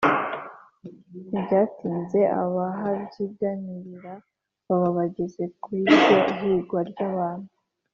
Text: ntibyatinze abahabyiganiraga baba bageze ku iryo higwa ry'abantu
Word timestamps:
ntibyatinze 1.29 2.19
abahabyiganiraga 2.41 4.13
baba 4.67 4.89
bageze 4.97 5.43
ku 5.61 5.67
iryo 5.79 6.17
higwa 6.39 6.81
ry'abantu 6.91 7.51